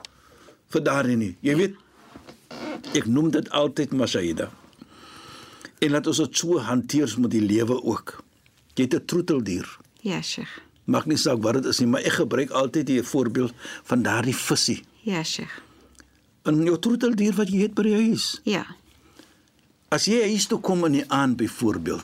vir 0.69 0.81
daardie 0.83 1.15
nie. 1.17 1.37
Jy 1.41 1.55
weet 1.55 1.75
ek 2.93 3.05
noem 3.05 3.31
dit 3.31 3.49
altyd 3.49 3.91
Mashaida. 3.93 4.49
En 5.79 5.91
laat 5.91 6.07
ons 6.07 6.17
dit 6.17 6.37
so 6.37 6.59
hanteer 6.59 7.13
met 7.19 7.31
die 7.31 7.41
lewe 7.41 7.83
ook. 7.83 8.23
Jy 8.75 8.83
het 8.83 8.93
'n 8.93 9.05
troeteldier. 9.05 9.77
Ja, 10.01 10.21
Sheikh. 10.21 10.59
Maak 10.85 11.05
nie 11.05 11.17
saak 11.17 11.41
wat 11.41 11.53
dit 11.53 11.65
is 11.65 11.79
nie, 11.79 11.87
maar 11.87 12.01
ek 12.01 12.11
gebruik 12.13 12.49
altyd 12.49 12.85
die 12.87 13.03
voorbeeld 13.03 13.53
van 13.83 14.01
daardie 14.03 14.35
visie. 14.35 14.83
Ja, 15.01 15.23
Sheikh. 15.23 15.61
In 16.45 16.63
jou 16.63 16.79
troeteldier 16.79 17.33
wat 17.33 17.49
jy 17.49 17.61
het 17.61 17.73
by 17.73 17.83
die 17.83 17.93
huis. 17.95 18.41
Ja. 18.43 18.65
As 19.89 20.05
jy 20.05 20.21
huis 20.21 20.45
toe 20.47 20.59
kom 20.59 20.85
in 20.85 20.91
die 20.91 21.09
aand 21.09 21.37
byvoorbeeld 21.37 22.03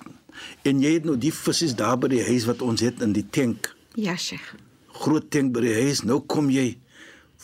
en 0.63 0.79
jy 0.81 0.93
het 0.93 1.03
nou 1.05 1.17
die 1.17 1.33
visse 1.33 1.75
daar 1.75 1.97
by 1.97 2.07
die 2.07 2.23
huis 2.23 2.45
wat 2.45 2.61
ons 2.61 2.81
het 2.81 3.01
in 3.01 3.13
die 3.13 3.25
tank, 3.29 3.75
Ja, 3.95 4.15
Sheikh. 4.15 4.55
groot 4.87 5.29
tank 5.31 5.51
by 5.53 5.61
die 5.61 5.73
huis, 5.73 6.01
nou 6.03 6.19
kom 6.19 6.49
jy 6.49 6.77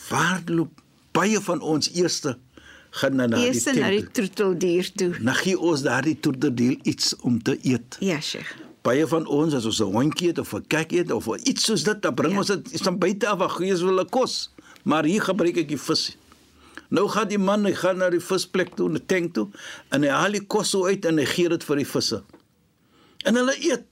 waarloop 0.09 0.81
baie 1.11 1.39
van 1.41 1.61
ons 1.61 1.89
eerste 1.93 2.37
gaan 2.89 3.15
na 3.15 3.25
na 3.27 3.37
die 3.37 3.45
Eers 3.45 3.63
na 3.65 3.71
die 3.89 3.99
tank. 4.01 4.13
troeteldier 4.13 4.91
toe. 4.95 5.15
Nou 5.19 5.35
gee 5.35 5.59
ons 5.59 5.81
daardie 5.81 6.19
troeteldier 6.19 6.77
iets 6.83 7.15
om 7.15 7.41
te 7.43 7.57
eet. 7.61 7.97
Ja, 7.99 8.19
Sheikh. 8.21 8.55
Baie 8.87 9.07
van 9.11 9.25
ons 9.27 9.53
as 9.57 9.65
ons 9.67 9.81
'n 9.83 9.91
hondjie 9.91 10.29
het 10.31 10.39
of 10.39 10.53
'n 10.55 10.63
kek 10.67 10.91
het 10.91 11.11
of 11.11 11.27
iets 11.43 11.63
soos 11.65 11.83
dit, 11.83 12.01
dan 12.01 12.13
bring 12.15 12.33
Ja. 12.33 12.37
ons 12.39 12.47
dit 12.47 12.81
van 12.81 12.97
buite 12.97 13.27
af, 13.27 13.51
gee 13.57 13.71
ons 13.71 13.81
hulle 13.81 14.05
kos. 14.05 14.49
Maar 14.83 15.03
hier 15.03 15.21
gebruik 15.21 15.57
ek 15.57 15.67
die 15.67 15.77
vis. 15.79 16.15
Nou 16.89 17.07
gaan 17.09 17.27
die 17.27 17.37
man, 17.37 17.65
hy 17.65 17.73
gaan 17.73 17.97
na 17.97 18.09
die 18.09 18.19
visplek 18.19 18.75
toe, 18.75 18.89
'n 18.89 19.05
tank 19.05 19.33
toe 19.33 19.47
en 19.91 20.03
hy 20.03 20.09
haal 20.09 20.31
die 20.31 20.45
kos 20.45 20.75
uit 20.75 21.05
en 21.05 21.17
hy 21.17 21.25
gee 21.25 21.49
dit 21.49 21.63
vir 21.63 21.75
die 21.75 21.85
visse. 21.85 22.23
En 23.25 23.35
hulle 23.35 23.55
eet. 23.59 23.83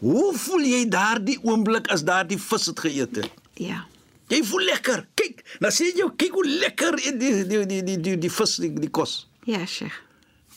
Hoe 0.00 0.34
voel 0.34 0.60
jy 0.60 0.88
daardie 0.88 1.38
oomblik 1.42 1.86
as 1.88 2.02
daardie 2.04 2.38
vis 2.38 2.66
het 2.66 2.80
geëet 2.80 3.16
het? 3.16 3.30
Ja. 3.54 3.86
Jy 4.28 4.42
voel 4.44 4.60
lekker. 4.64 5.06
Kyk, 5.14 5.44
nou 5.60 5.70
sê 5.72 5.84
jy 5.94 6.10
kyk 6.16 6.32
hoe 6.32 6.46
lekker 6.46 6.94
eet 7.06 7.20
die 7.20 7.44
die 7.44 7.66
die 7.66 7.82
die 7.82 8.00
die, 8.00 8.18
die 8.18 8.30
vis 8.30 8.56
die, 8.56 8.72
die 8.72 8.90
kos. 8.90 9.28
Ja, 9.44 9.64
Sheikh. 9.66 9.94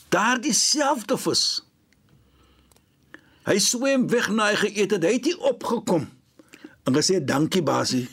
Daardie 0.08 0.52
selfde 0.54 1.16
vis. 1.18 1.62
Hy 3.48 3.56
swem 3.64 4.04
weg 4.12 4.28
na 4.28 4.50
hy 4.50 4.56
geëet 4.60 4.90
het. 4.98 5.04
Hy 5.08 5.16
het 5.16 5.28
nie 5.30 5.38
opgekom 5.48 6.04
en 6.88 6.96
gesê 6.96 7.18
dankie 7.24 7.62
basie. 7.64 8.06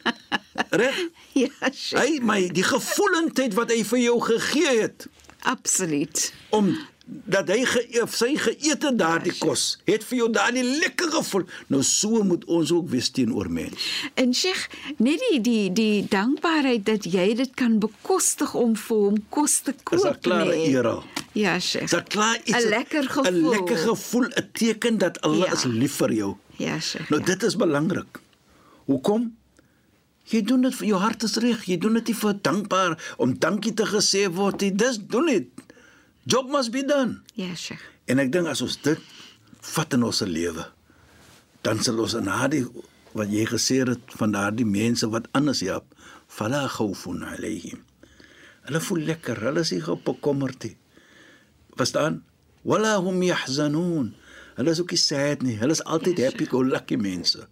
Reg? 0.80 1.00
Ja, 1.36 1.48
Sheikh. 1.72 2.00
Hy 2.00 2.20
my 2.24 2.40
die 2.52 2.64
gevoelendheid 2.66 3.56
wat 3.56 3.72
hy 3.72 3.82
vir 3.86 4.00
jou 4.02 4.16
gegee 4.24 4.72
het 4.82 5.06
Absoluut. 5.48 6.32
om 6.56 6.72
dat 7.10 7.48
hy 7.50 7.64
ge, 7.66 8.04
sy 8.12 8.34
geëet 8.38 8.84
het 8.86 8.98
daardie 8.98 9.32
Ja, 9.34 9.40
kos, 9.42 9.64
het 9.88 10.04
vir 10.06 10.20
jou 10.20 10.28
daardie 10.32 10.62
lekker 10.62 11.10
gevoel. 11.16 11.46
Nou 11.72 11.80
so 11.86 12.22
moet 12.26 12.44
ons 12.46 12.70
ook 12.74 12.90
wees 12.92 13.10
teenoor 13.10 13.50
mense. 13.50 14.10
En 14.14 14.34
Sheikh, 14.34 14.68
net 14.98 15.22
die 15.30 15.40
die 15.40 15.72
die 15.74 16.04
dankbaarheid 16.12 16.86
dat 16.86 17.08
jy 17.10 17.32
dit 17.40 17.56
kan 17.58 17.80
bekostig 17.82 18.54
om 18.54 18.76
vir 18.78 19.02
hom 19.08 19.18
kos 19.28 19.60
te 19.66 19.74
koop. 19.82 19.98
Is 19.98 20.06
'n 20.06 20.20
klare 20.20 20.54
nee. 20.54 20.70
eer 20.70 20.86
al. 20.86 21.04
Ja, 21.32 21.58
Sheikh. 21.60 21.90
Dit 21.90 22.08
klaar 22.08 22.40
iets 22.44 22.64
'n 22.64 22.68
lekker 22.68 23.04
gevoel. 23.10 23.32
'n 23.32 23.48
lekker 23.48 23.76
gevoel, 23.76 24.24
'n 24.26 24.48
teken 24.52 24.98
dat 24.98 25.20
Allah 25.20 25.46
Ja. 25.46 25.52
is 25.52 25.64
lief 25.64 25.92
vir 25.96 26.12
jou. 26.12 26.36
Ja, 26.56 26.80
Sheikh. 26.80 27.08
Nou 27.10 27.20
ja. 27.20 27.26
dit 27.26 27.42
is 27.42 27.56
belangrik. 27.56 28.20
Hoekom? 28.84 29.36
Jy 30.24 30.42
doen 30.42 30.60
dit 30.62 30.74
vir 30.74 30.86
jou 30.86 31.00
hart 31.00 31.22
is 31.22 31.36
reg. 31.36 31.64
Jy 31.64 31.78
doen 31.78 31.92
dit 31.94 32.06
nie 32.06 32.14
vir 32.16 32.34
dankbaar 32.42 33.14
om 33.16 33.38
dankie 33.38 33.74
te 33.74 33.84
gesê 33.86 34.30
word 34.32 34.60
nie. 34.60 34.74
Dis 34.74 34.98
doen 34.98 35.26
dit. 35.26 35.46
Job 36.24 36.50
must 36.50 36.70
be 36.70 36.84
done. 36.84 37.20
Ja, 37.34 37.54
Sheikh. 37.54 37.82
En 38.04 38.18
ek 38.18 38.32
dink 38.32 38.46
as 38.46 38.60
ons 38.60 38.76
dit 38.82 38.98
vat 39.60 39.92
in 39.92 40.02
ons 40.02 40.20
lewe, 40.20 40.66
dan 41.62 41.82
sal 41.82 41.98
ons 42.00 42.14
na 42.14 42.48
die 42.48 42.66
wat 43.12 43.30
jy 43.30 43.44
gesê 43.46 43.86
het 43.86 43.98
van 44.18 44.32
daardie 44.32 44.66
mense 44.66 45.08
wat 45.10 45.28
anders 45.32 45.60
help, 45.60 45.84
fala 46.28 46.68
khawfun 46.68 47.22
alayhim. 47.22 47.82
Hulle 48.62 48.80
voel 48.80 48.98
lekker, 48.98 49.40
hulle 49.40 49.60
is 49.60 49.70
nie 49.72 49.80
bekommerd 50.04 50.62
nie. 50.64 50.76
Verstaan? 51.78 52.22
Wala 52.66 52.98
hum 53.00 53.22
yahzanun. 53.22 54.14
Hulle 54.56 54.70
is 54.70 54.80
ook 54.80 54.92
nie 54.94 55.00
sad 55.00 55.42
nie. 55.42 55.56
Hulle 55.60 55.76
is 55.76 55.84
altyd 55.84 56.18
Ja, 56.18 56.30
happy 56.30 56.46
go 56.46 56.62
lucky 56.64 56.96
mense. 56.96 57.46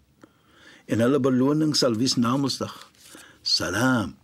En 0.88 1.00
hulle 1.04 1.20
beloning 1.20 1.76
sal 1.76 1.96
wees 2.00 2.16
namelsdag. 2.16 2.74
Salam. 3.42 4.16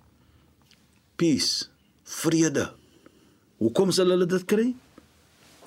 Peace. 1.16 1.68
Vrede. 2.04 2.70
Hoekom 3.62 3.92
sal 3.94 4.12
hulle 4.12 4.26
dit 4.28 4.44
kry? 4.50 4.68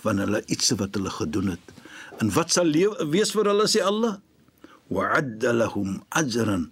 Van 0.04 0.22
hulle 0.22 0.44
iets 0.46 0.76
wat 0.78 0.94
hulle 0.98 1.10
gedoen 1.10 1.56
het 1.56 1.78
En 2.18 2.32
wat 2.34 2.54
sal 2.54 2.72
wees 3.12 3.32
vir 3.36 3.50
hulle 3.52 3.68
sê 3.70 3.84
Allah? 3.86 4.18
Wa'adda 4.90 5.54
lahum 5.54 6.02
ajran 6.10 6.72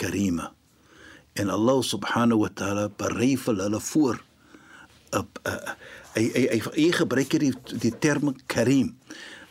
karima. 0.00 0.52
En 1.36 1.50
Allah 1.52 1.82
subhanahu 1.84 2.46
wa 2.46 2.50
ta'ala 2.54 2.88
berei 2.88 3.36
vir 3.36 3.58
hulle 3.60 3.80
voor 3.80 4.16
op 5.12 5.40
hy 6.14 6.24
hy 6.34 6.44
hy, 6.52 6.60
hy 6.74 6.90
gebruik 6.92 7.32
hier 7.32 7.40
die, 7.40 7.54
die 7.78 7.92
term 7.98 8.34
karim, 8.46 8.94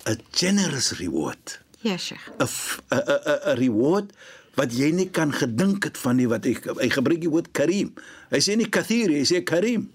a 0.08 0.16
generous 0.32 0.92
reward. 1.00 1.60
Ja, 1.82 1.98
Sheikh. 1.98 2.22
'n 2.40 2.48
'n 2.92 3.02
'n 3.02 3.40
'n 3.54 3.58
reward 3.58 4.12
wat 4.58 4.74
jy 4.74 4.92
nie 4.92 5.10
kan 5.10 5.32
gedink 5.32 5.84
het 5.86 5.98
van 5.98 6.16
nie 6.18 6.28
wat 6.28 6.44
hy 6.46 6.56
hy 6.82 6.90
gebruik 6.90 7.22
die 7.22 7.30
woord 7.30 7.52
karim. 7.54 7.94
Hy 8.32 8.40
sê 8.42 8.56
nie 8.58 8.70
kathir, 8.70 9.10
hy 9.14 9.24
sê 9.26 9.44
karim. 9.44 9.90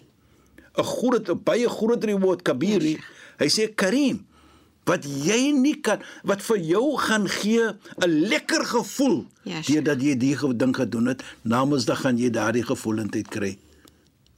'n 0.79 0.85
groot 0.85 1.29
'n 1.29 1.43
baie 1.45 1.69
groot 1.69 2.05
reward 2.05 2.43
kabiri. 2.43 2.99
Hy 3.39 3.49
sê 3.49 3.75
karim 3.75 4.25
wat 4.87 5.05
jy 5.05 5.53
nie 5.53 5.81
kan 5.81 6.01
wat 6.25 6.43
vir 6.43 6.59
jou 6.59 6.97
gaan 6.97 7.29
gee 7.29 7.75
'n 8.01 8.11
lekker 8.29 8.65
gevoel 8.65 9.27
Ja, 9.45 9.63
Sheikh. 9.63 9.67
deurdat 9.85 10.01
jy 10.03 10.15
die 10.17 10.37
ding 10.57 10.75
gedoen 10.77 11.07
het. 11.07 11.23
Namens 11.43 11.85
dan 11.85 11.97
gaan 11.97 12.17
jy 12.19 12.31
daardie 12.31 12.63
gevoelendheid 12.65 13.29
kry. 13.29 13.59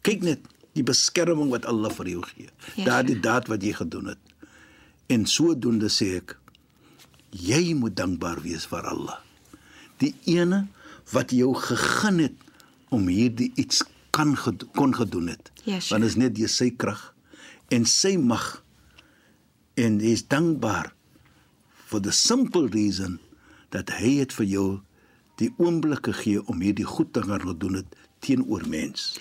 Kyk 0.02 0.22
net 0.22 0.40
die 0.74 0.82
beskerming 0.86 1.50
wat 1.54 1.66
Allah 1.70 1.90
vir 1.94 2.08
jou 2.14 2.22
gee. 2.26 2.48
Ja, 2.76 2.84
daardie 2.88 3.18
daad 3.22 3.48
wat 3.52 3.62
jy 3.62 3.72
gedoen 3.78 4.06
het. 4.14 4.18
En 5.12 5.26
sodoende 5.30 5.90
sê 5.92 6.16
ek 6.18 6.36
jy 7.34 7.74
moet 7.74 7.96
dankbaar 7.98 8.40
wees 8.44 8.66
vir 8.70 8.86
Allah. 8.86 9.18
Die 10.02 10.14
ene 10.30 10.66
wat 11.12 11.30
jou 11.34 11.52
gegeen 11.58 12.18
het 12.18 12.36
om 12.94 13.08
hierdie 13.10 13.52
iets 13.60 13.82
kan 14.14 14.36
gedo- 14.38 14.68
kon 14.74 14.94
gedoen 14.94 15.28
het. 15.28 15.50
Ja, 15.64 15.78
Sheikh. 15.80 15.90
Want 15.90 16.04
is 16.04 16.16
net 16.16 16.34
deur 16.36 16.48
sy 16.48 16.70
krag 16.70 17.14
en 17.74 17.84
sy 17.86 18.16
mag 18.16 18.62
en 19.76 19.98
jy 20.00 20.12
is 20.14 20.22
dankbaar 20.30 20.92
for 21.86 22.00
the 22.00 22.12
simple 22.12 22.68
reason 22.68 23.18
dat 23.74 23.90
hy 23.90 24.18
het 24.20 24.32
vir 24.32 24.46
jou 24.46 24.68
die 25.42 25.50
oomblik 25.58 26.06
gegee 26.06 26.42
om 26.46 26.60
hierdie 26.62 26.86
goed 26.86 27.12
te 27.12 27.22
gaan 27.22 27.58
doen 27.58 27.74
het 27.80 27.96
teenoor 28.22 28.62
mens. 28.70 29.18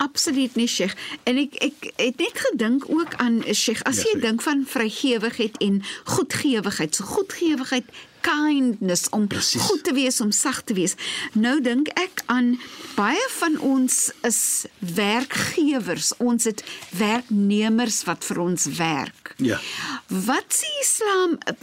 Absoluut 0.00 0.54
nie, 0.56 0.66
Sheikh. 0.66 0.94
En 1.28 1.36
ek 1.36 1.54
ek 1.60 1.90
het 2.00 2.16
net 2.22 2.38
gedink 2.46 2.84
ook 2.88 3.14
aan 3.20 3.42
Sheikh, 3.52 3.82
as 3.84 3.96
Ja, 3.96 4.02
jy 4.02 4.10
sorry. 4.14 4.20
dink 4.26 4.42
van 4.42 4.62
vrygewigheid 4.66 5.56
en 5.60 5.82
goedgewigheid, 6.04 6.94
so 6.96 7.04
goedgewigheid, 7.04 7.84
kindness 8.24 9.08
om 9.16 9.26
Presies. 9.28 9.62
goed 9.62 9.84
te 9.84 9.92
wees, 9.92 10.20
om 10.20 10.30
sag 10.32 10.62
te 10.64 10.74
wees. 10.74 10.94
Nou 11.32 11.60
dink 11.60 11.88
ek 12.00 12.22
aan 12.26 12.58
baie 12.96 13.26
van 13.36 13.58
ons 13.60 14.10
is 14.22 14.64
werkgewers. 14.78 16.12
Ons 16.16 16.44
het 16.44 16.64
werknemers 16.96 18.02
wat 18.08 18.24
vir 18.24 18.40
ons 18.40 18.66
werk. 18.76 19.34
Ja. 19.36 19.58
Wat 20.08 20.48
sê 20.60 20.68
Islam 20.80 21.38
eh, 21.44 21.54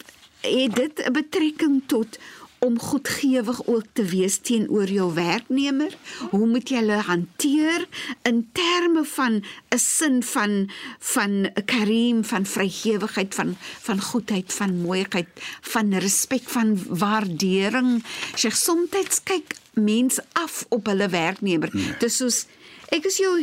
het 0.66 0.76
dit 0.76 1.04
'n 1.06 1.12
betrekking 1.14 1.82
tot 1.88 2.18
om 2.60 2.80
goedgewig 2.80 3.66
ook 3.66 3.86
te 3.94 4.06
wees 4.06 4.38
teenoor 4.38 4.90
jou 4.90 5.14
werknemer? 5.14 5.98
Hoe 6.32 6.48
moet 6.48 6.70
jy 6.70 6.82
hulle 6.82 7.02
hanteer 7.08 7.88
in 8.28 8.48
terme 8.52 9.06
van 9.06 9.44
'n 9.70 9.80
sin 9.80 10.24
van 10.24 10.70
van 11.00 11.52
karim, 11.66 12.24
van 12.24 12.46
vrygewigheid, 12.46 13.36
van 13.36 13.56
van 13.82 14.02
goedheid, 14.02 14.54
van 14.54 14.82
mooiheid, 14.82 15.28
van 15.62 15.94
respek, 15.94 16.50
van 16.50 16.78
waardering? 16.90 18.04
Sy 18.36 18.50
soms 18.50 19.24
kyk 19.24 19.56
mense 19.74 20.24
af 20.34 20.66
op 20.70 20.86
hulle 20.86 21.10
werknemer. 21.10 21.70
Nee. 21.74 21.96
Dis 22.00 22.18
soos 22.18 22.46
Ek 22.88 23.04
is 23.04 23.18
jou 23.20 23.34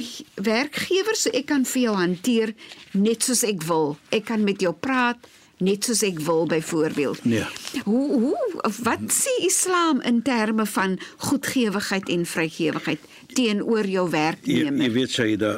werkgewer, 0.41 1.17
so 1.21 1.29
ek 1.37 1.51
kan 1.51 1.67
vir 1.69 1.83
jou 1.83 1.95
hanteer 1.99 2.55
net 2.97 3.27
soos 3.27 3.43
ek 3.45 3.67
wil. 3.69 3.99
Ek 4.09 4.25
kan 4.25 4.41
met 4.41 4.63
jou 4.65 4.73
praat 4.73 5.21
net 5.65 5.85
soos 5.89 6.03
ek 6.07 6.19
wil 6.27 6.47
byvoorbeeld. 6.47 7.25
Nee. 7.25 7.45
Hoe 7.85 8.07
hoe 8.21 8.71
wat 8.83 9.01
sê 9.13 9.33
Islam 9.47 10.01
in 10.01 10.23
terme 10.23 10.67
van 10.67 10.99
goedgewigheid 11.17 12.09
en 12.09 12.27
vrygewigheid 12.27 13.01
teenoor 13.35 13.87
jou 13.87 14.05
Jy, 14.07 14.11
werknemer? 14.11 14.83
jy 14.83 14.91
weet 14.93 15.11
Shaida, 15.11 15.53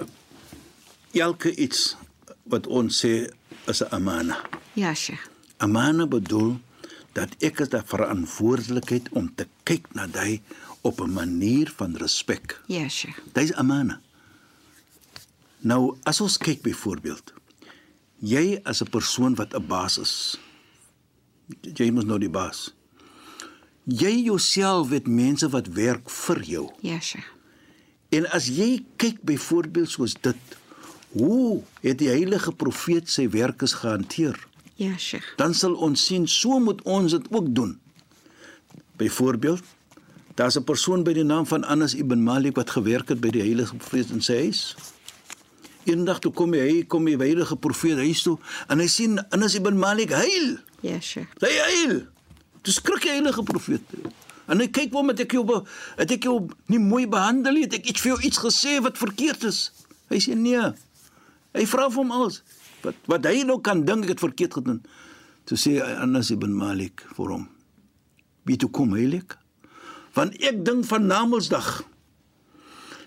elke 1.12 1.54
iets 1.56 1.96
wat 2.50 2.66
ons 2.66 3.04
sê 3.04 3.30
is 3.66 3.82
'n 3.82 3.90
amana. 3.90 4.36
Ja, 4.74 4.94
Sheikh. 4.94 5.26
Amana 5.58 6.06
bedoel 6.06 6.58
dat 7.12 7.28
ek 7.40 7.58
het 7.58 7.74
'n 7.74 7.82
verantwoordelikheid 7.86 9.08
om 9.12 9.32
te 9.34 9.46
kyk 9.64 9.86
na 9.94 10.06
jy 10.12 10.40
op 10.82 11.00
'n 11.00 11.12
manier 11.12 11.72
van 11.76 11.96
respek. 11.96 12.60
Ja, 12.66 12.88
Sheikh. 12.88 13.18
Dis 13.32 13.52
amana. 13.52 14.00
Nou, 15.60 15.96
as 16.02 16.20
ons 16.20 16.36
kyk 16.38 16.62
byvoorbeeld, 16.62 17.32
jy 18.18 18.60
as 18.64 18.82
'n 18.82 18.90
persoon 18.90 19.34
wat 19.34 19.54
'n 19.54 19.66
baas 19.66 19.98
is. 19.98 20.38
Jy 21.60 21.90
moet 21.90 22.06
nou 22.06 22.18
die 22.18 22.30
baas. 22.30 22.74
Jy 23.84 24.22
jouself 24.26 24.90
het 24.90 25.06
mense 25.06 25.48
wat 25.48 25.66
werk 25.66 26.10
vir 26.10 26.42
jou. 26.42 26.72
Ja, 26.80 27.00
Sheikh. 27.00 27.34
En 28.08 28.26
as 28.30 28.48
jy 28.50 28.84
kyk 28.96 29.22
byvoorbeeld 29.22 29.90
soos 29.90 30.14
dit, 30.20 30.36
hoe 31.14 31.62
het 31.80 31.98
die 31.98 32.08
heilige 32.08 32.52
profeet 32.52 33.10
sy 33.10 33.28
werkers 33.30 33.72
gehanteer? 33.72 34.46
Ja, 34.74 34.96
Sheikh. 34.98 35.34
Dan 35.36 35.54
sal 35.54 35.74
ons 35.74 36.04
sien 36.04 36.26
so 36.26 36.58
moet 36.58 36.82
ons 36.82 37.12
dit 37.12 37.30
ook 37.30 37.54
doen. 37.54 37.78
Byvoorbeeld, 38.96 39.62
daar's 40.34 40.58
'n 40.58 40.64
persoon 40.64 41.04
by 41.04 41.12
die 41.12 41.24
naam 41.24 41.46
van 41.46 41.64
Anas 41.64 41.94
ibn 41.94 42.22
Malik 42.22 42.56
wat 42.56 42.70
gewerk 42.70 43.08
het 43.08 43.20
by 43.20 43.30
die 43.30 43.42
heilige 43.42 43.76
profeet 43.76 44.10
in 44.10 44.20
sy 44.20 44.34
huis. 44.34 44.74
Eendag 45.86 46.18
toe 46.24 46.32
kom 46.34 46.54
hy, 46.56 46.82
kom 46.90 47.06
die 47.06 47.16
heilige 47.20 47.56
profeet 47.62 48.00
huis 48.02 48.24
toe 48.26 48.36
en 48.72 48.82
hy 48.82 48.88
sien 48.90 49.20
Anas 49.34 49.54
ibn 49.58 49.78
Malik 49.78 50.14
huil. 50.16 50.56
Ja, 50.82 50.98
Sheikh. 51.00 51.30
Hy 51.42 51.52
huil. 51.70 51.98
Dis 52.66 52.80
skrik 52.80 53.06
die 53.06 53.14
heilige 53.14 53.44
profeet. 53.46 53.94
En 54.50 54.62
hy 54.62 54.66
kyk 54.70 54.92
waarom 54.94 55.12
het 55.12 55.22
ek 55.24 55.34
jou 55.34 55.44
het 55.96 56.12
ek 56.14 56.26
jou 56.26 56.36
nie 56.70 56.82
mooi 56.82 57.06
behandel 57.10 57.58
nie, 57.58 57.64
het 57.66 57.78
ek 57.78 57.90
iets 57.92 58.02
vir 58.02 58.14
jou 58.14 58.20
iets 58.28 58.42
gesê 58.42 58.76
wat 58.82 58.98
verkeerd 58.98 59.46
is. 59.48 59.70
Hy 60.10 60.20
sê 60.22 60.36
nee. 60.38 60.62
Hy 61.56 61.66
vra 61.70 61.88
vir 61.90 62.02
hom 62.02 62.14
alles. 62.14 62.42
Wat 62.84 63.10
wat 63.10 63.26
hy 63.30 63.42
nou 63.46 63.58
kan 63.64 63.82
dink 63.86 64.06
ek 64.06 64.16
het 64.16 64.22
verkeerd 64.26 64.58
gedoen. 64.60 64.80
Toe 65.46 65.58
sê 65.58 65.78
Anas 65.82 66.32
ibn 66.34 66.54
Malik 66.54 67.06
vir 67.14 67.34
hom: 67.34 67.48
"Wie 68.46 68.58
toe 68.58 68.70
kom 68.70 68.94
heilig? 68.98 69.38
Want 70.14 70.34
ek 70.42 70.64
dink 70.64 70.86
van 70.88 71.06
Namedsdag 71.06 71.84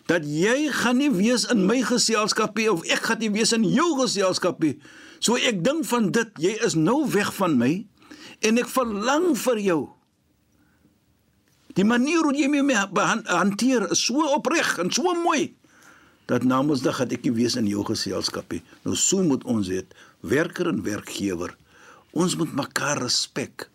dat 0.10 0.26
jy 0.26 0.72
gaan 0.74 0.98
nie 0.98 1.12
wees 1.13 1.45
in 1.54 1.67
my 1.69 1.84
geselskap 1.86 2.58
nie 2.58 2.65
of 2.72 2.82
ek 2.89 3.06
gaan 3.12 3.22
nie 3.22 3.30
wees 3.36 3.54
in 3.54 3.67
jou 3.67 3.91
geselskap 4.00 4.58
nie. 4.63 4.76
So 5.22 5.38
ek 5.38 5.62
dink 5.65 5.86
van 5.91 6.10
dit, 6.15 6.32
jy 6.41 6.56
is 6.65 6.76
nou 6.80 7.04
weg 7.13 7.30
van 7.38 7.60
my 7.60 7.74
en 8.45 8.62
ek 8.62 8.72
verlang 8.72 9.32
vir 9.38 9.62
jou. 9.62 9.82
Die 11.78 11.86
manier 11.86 12.26
hoe 12.26 12.34
jy 12.34 12.50
my 12.50 12.76
hanteer 13.30 13.86
is 13.93 14.02
so 14.08 14.26
opreg 14.34 14.78
en 14.82 14.89
so 14.91 15.13
mooi 15.22 15.54
dat 16.30 16.45
Namedsdag 16.45 17.00
gaan 17.00 17.13
ek 17.15 17.24
nie 17.26 17.34
wees 17.39 17.56
in 17.58 17.65
jou 17.65 17.82
geselskap 17.88 18.52
nie. 18.54 18.62
Nou 18.86 18.93
so 18.98 19.24
moet 19.26 19.45
ons 19.50 19.69
weet, 19.72 19.95
werker 20.22 20.69
en 20.69 20.84
werkgewer, 20.86 21.56
ons 22.13 22.36
moet 22.38 22.52
mekaar 22.54 23.02
respek. 23.02 23.65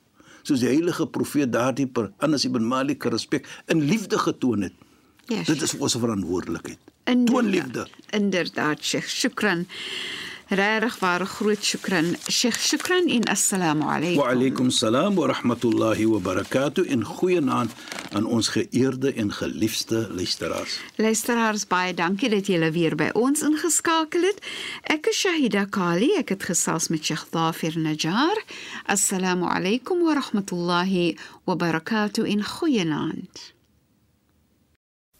Soos 0.46 0.62
die 0.62 0.70
heilige 0.70 1.06
profeet 1.10 1.50
daardie 1.50 1.88
per 1.90 2.12
Anas 2.22 2.44
ibn 2.46 2.62
Malik 2.62 3.08
respek 3.10 3.48
in 3.72 3.82
liefde 3.88 4.20
getoon 4.22 4.68
het. 4.68 4.83
Ja, 5.26 5.42
Dit 5.44 5.62
is 5.62 5.76
ons 5.76 5.96
verantwoordelikheid. 5.96 6.78
Toon 7.24 7.46
liefde. 7.46 7.88
Inderdaad, 8.10 8.84
Sheikh. 8.84 9.08
Shukran. 9.08 9.66
Regtig 10.48 10.98
waar 10.98 11.26
groot 11.26 11.64
shukran. 11.64 12.16
Sheikh, 12.28 12.58
shukran 12.58 13.08
en 13.08 13.24
assalamu 13.24 13.82
alaykum. 13.88 14.16
Wa 14.16 14.28
alaykum 14.28 14.70
salaam 14.70 15.14
wa 15.14 15.26
rahmatullahi 15.26 16.06
wa 16.06 16.18
barakatuh 16.18 16.84
in 16.86 17.04
goeie 17.04 17.40
naam 17.40 17.70
aan 18.12 18.26
ons 18.26 18.48
geëerde 18.48 19.12
en 19.12 19.32
geliefde 19.32 20.08
luisteraars. 20.12 20.76
Luisteraars, 20.96 21.66
baie 21.66 21.94
dankie 21.94 22.28
dat 22.28 22.46
julle 22.46 22.70
weer 22.76 22.94
by 22.94 23.08
ons 23.14 23.40
ingeskakel 23.42 24.28
het. 24.28 24.44
Ek 24.82 25.08
is 25.08 25.16
Shahida 25.24 25.64
Kali. 25.64 26.12
Ek 26.20 26.28
het 26.36 26.44
gesels 26.44 26.90
met 26.92 27.04
Sheikh 27.04 27.24
Dafir 27.32 27.80
Najjar. 27.80 28.44
Assalamu 28.84 29.48
alaykum 29.48 30.04
wa 30.04 30.20
rahmatullahi 30.20 31.16
wa 31.48 31.56
barakatuh 31.56 32.28
in 32.28 32.44
goeienaand. 32.44 33.53